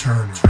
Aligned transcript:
Turner. 0.00 0.49